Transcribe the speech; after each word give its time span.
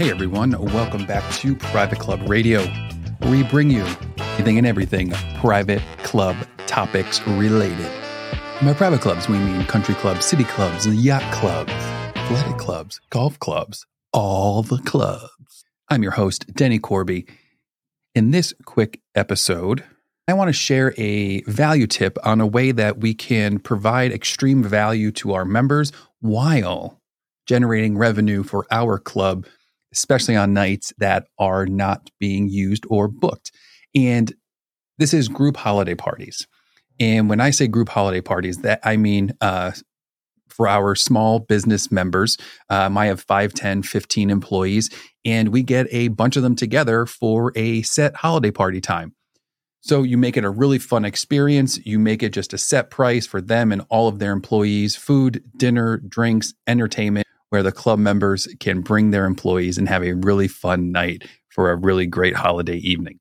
Hey 0.00 0.10
everyone, 0.10 0.52
welcome 0.72 1.04
back 1.04 1.30
to 1.34 1.54
Private 1.54 1.98
Club 1.98 2.26
Radio, 2.26 2.62
where 3.18 3.30
we 3.30 3.42
bring 3.42 3.68
you 3.68 3.84
anything 4.16 4.56
and 4.56 4.66
everything 4.66 5.10
private 5.40 5.82
club 6.04 6.36
topics 6.66 7.20
related. 7.26 7.86
By 8.62 8.72
private 8.72 9.02
clubs, 9.02 9.28
we 9.28 9.36
mean 9.36 9.62
country 9.66 9.94
clubs, 9.96 10.24
city 10.24 10.44
clubs, 10.44 10.86
yacht 10.86 11.30
clubs, 11.34 11.70
athletic 12.16 12.56
clubs, 12.56 12.98
golf 13.10 13.38
clubs, 13.40 13.84
all 14.10 14.62
the 14.62 14.78
clubs. 14.78 15.66
I'm 15.90 16.02
your 16.02 16.12
host, 16.12 16.46
Denny 16.54 16.78
Corby. 16.78 17.26
In 18.14 18.30
this 18.30 18.54
quick 18.64 19.02
episode, 19.14 19.84
I 20.26 20.32
want 20.32 20.48
to 20.48 20.54
share 20.54 20.94
a 20.96 21.42
value 21.42 21.86
tip 21.86 22.16
on 22.24 22.40
a 22.40 22.46
way 22.46 22.72
that 22.72 23.00
we 23.00 23.12
can 23.12 23.58
provide 23.58 24.12
extreme 24.12 24.62
value 24.62 25.12
to 25.12 25.34
our 25.34 25.44
members 25.44 25.92
while 26.20 27.02
generating 27.44 27.98
revenue 27.98 28.42
for 28.42 28.64
our 28.70 28.98
club, 28.98 29.44
especially 29.92 30.36
on 30.36 30.52
nights 30.52 30.92
that 30.98 31.26
are 31.38 31.66
not 31.66 32.10
being 32.18 32.48
used 32.48 32.84
or 32.88 33.08
booked. 33.08 33.52
And 33.94 34.32
this 34.98 35.14
is 35.14 35.28
group 35.28 35.56
holiday 35.56 35.94
parties. 35.94 36.46
And 36.98 37.28
when 37.28 37.40
I 37.40 37.50
say 37.50 37.66
group 37.66 37.88
holiday 37.88 38.20
parties, 38.20 38.58
that 38.58 38.80
I 38.84 38.96
mean 38.96 39.32
uh, 39.40 39.72
for 40.60 40.68
our 40.68 40.94
small 40.94 41.38
business 41.38 41.90
members. 41.90 42.36
Um, 42.68 42.98
I 42.98 43.06
have 43.06 43.22
5, 43.22 43.54
10, 43.54 43.82
15 43.82 44.28
employees, 44.28 44.90
and 45.24 45.48
we 45.48 45.62
get 45.62 45.86
a 45.90 46.08
bunch 46.08 46.36
of 46.36 46.42
them 46.42 46.54
together 46.54 47.06
for 47.06 47.52
a 47.56 47.80
set 47.82 48.16
holiday 48.16 48.50
party 48.50 48.80
time. 48.80 49.14
So 49.80 50.02
you 50.02 50.18
make 50.18 50.36
it 50.36 50.44
a 50.44 50.50
really 50.50 50.78
fun 50.78 51.06
experience. 51.06 51.78
You 51.86 51.98
make 51.98 52.22
it 52.22 52.34
just 52.34 52.52
a 52.52 52.58
set 52.58 52.90
price 52.90 53.26
for 53.26 53.40
them 53.40 53.72
and 53.72 53.82
all 53.88 54.08
of 54.08 54.18
their 54.18 54.32
employees 54.32 54.96
food, 54.96 55.42
dinner, 55.56 55.96
drinks, 55.96 56.52
entertainment, 56.66 57.26
where 57.50 57.62
the 57.62 57.72
club 57.72 57.98
members 57.98 58.48
can 58.58 58.80
bring 58.80 59.10
their 59.10 59.26
employees 59.26 59.76
and 59.76 59.88
have 59.88 60.02
a 60.02 60.14
really 60.14 60.48
fun 60.48 60.90
night 60.90 61.24
for 61.48 61.70
a 61.70 61.76
really 61.76 62.06
great 62.06 62.36
holiday 62.36 62.76
evening. 62.76 63.18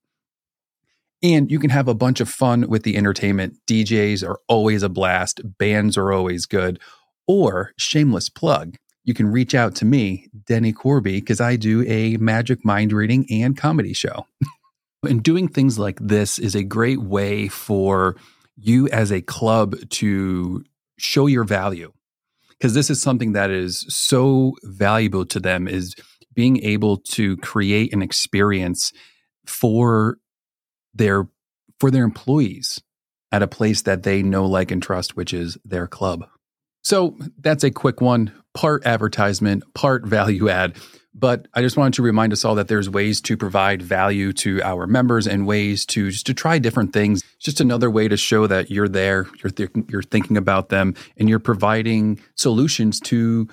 And 1.22 1.52
you 1.52 1.60
can 1.60 1.72
have 1.72 1.88
a 1.88 1.94
bunch 1.94 2.22
of 2.22 2.30
fun 2.30 2.70
with 2.70 2.84
the 2.84 2.96
entertainment. 2.96 3.58
DJs 3.68 4.26
are 4.26 4.40
always 4.48 4.84
a 4.84 4.90
blast, 4.90 5.42
bands 5.58 5.98
are 5.98 6.14
always 6.14 6.46
good. 6.46 6.80
Or, 7.28 7.74
shameless 7.78 8.30
plug, 8.30 8.78
you 9.04 9.14
can 9.14 9.28
reach 9.28 9.54
out 9.54 9.76
to 9.76 9.86
me, 9.86 10.28
Denny 10.46 10.72
Corby, 10.72 11.20
because 11.20 11.42
I 11.42 11.58
do 11.58 11.84
a 11.88 12.18
magic 12.18 12.64
mind 12.64 12.94
reading 12.94 13.26
and 13.30 13.58
comedy 13.58 13.94
show. 13.94 14.26
and 15.08 15.22
doing 15.22 15.48
things 15.48 15.78
like 15.78 16.00
this 16.00 16.40
is 16.40 16.56
a 16.56 16.64
great 16.64 17.02
way 17.02 17.48
for 17.48 18.16
you 18.56 18.88
as 18.90 19.12
a 19.12 19.22
club 19.22 19.76
to 19.90 20.64
show 20.98 21.28
your 21.28 21.44
value 21.44 21.92
because 22.60 22.74
this 22.74 22.90
is 22.90 23.02
something 23.02 23.34
that 23.34 23.50
is 23.50 23.86
so 23.90 24.56
valuable 24.64 25.26
to 25.26 25.40
them 25.40 25.68
is 25.68 25.96
being 26.34 26.64
able 26.64 26.98
to 26.98 27.38
create 27.38 27.94
an 27.94 28.02
experience 28.02 28.92
for 29.46 30.18
their 30.94 31.28
for 31.80 31.92
their 31.92 32.04
employees 32.04 32.82
at 33.32 33.44
a 33.44 33.48
place 33.48 33.84
that 33.84 34.04
they 34.04 34.22
know 34.22 34.46
like 34.46 34.72
and 34.72 34.84
trust 34.84 35.16
which 35.16 35.34
is 35.34 35.58
their 35.64 35.88
club 35.88 36.26
so 36.84 37.16
that's 37.40 37.64
a 37.64 37.72
quick 37.72 38.02
one, 38.02 38.32
part 38.54 38.86
advertisement, 38.86 39.64
part 39.74 40.06
value 40.06 40.50
add. 40.50 40.78
But 41.14 41.48
I 41.54 41.62
just 41.62 41.76
wanted 41.76 41.96
to 41.96 42.02
remind 42.02 42.34
us 42.34 42.46
all 42.46 42.56
that 42.56 42.68
there's 42.68 42.90
ways 42.90 43.20
to 43.22 43.36
provide 43.36 43.82
value 43.82 44.32
to 44.34 44.62
our 44.62 44.88
members 44.88 45.28
and 45.28 45.48
ways 45.48 45.86
to 45.88 46.12
just 46.12 46.26
to 46.28 46.34
try 46.34 46.60
different 46.60 46.94
things. 46.94 47.24
Just 47.40 47.60
another 47.60 47.90
way 47.90 48.08
to 48.08 48.16
show 48.16 48.48
that 48.48 48.70
you're 48.70 48.88
there, 48.88 49.28
you're 49.44 49.52
th- 49.52 49.72
you're 49.90 50.04
thinking 50.04 50.38
about 50.38 50.70
them, 50.70 50.94
and 51.18 51.28
you're 51.28 51.40
providing 51.40 52.20
solutions 52.36 53.00
to 53.02 53.48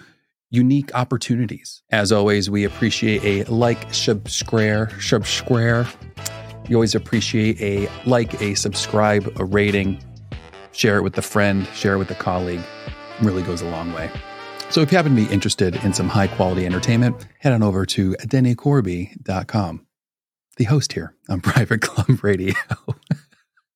unique 0.51 0.95
opportunities. 0.95 1.83
As 1.91 2.13
always, 2.13 2.51
we 2.51 2.65
appreciate 2.65 3.25
a 3.25 3.51
like, 3.51 3.93
subscribe, 3.93 4.93
subscribe. 5.01 5.87
We 6.69 6.75
always 6.75 6.95
appreciate 6.95 7.61
a 7.61 7.91
like, 8.09 8.41
a 8.41 8.55
subscribe, 8.55 9.33
a 9.41 9.45
rating. 9.45 10.03
Share 10.73 10.99
it 10.99 11.03
with 11.03 11.17
a 11.17 11.23
friend, 11.23 11.67
share 11.75 11.95
it 11.95 11.99
with 11.99 12.11
a 12.11 12.15
colleague 12.15 12.63
really 13.23 13.43
goes 13.43 13.63
a 13.63 13.69
long 13.69 13.93
way. 13.93 14.11
So 14.71 14.83
if 14.83 14.93
you 14.93 14.97
happen 14.99 15.17
to 15.17 15.27
be 15.27 15.33
interested 15.33 15.77
in 15.85 15.95
some 15.95 16.09
high 16.09 16.27
quality 16.27 16.67
entertainment, 16.67 17.27
head 17.39 17.53
on 17.53 17.63
over 17.63 17.87
to 17.87 18.13
dennycorby.com. 18.15 19.87
The 20.59 20.65
host 20.65 20.93
here 20.93 21.15
on 21.29 21.41
Private 21.43 21.81
Club 21.81 22.23
Radio. 22.23 22.55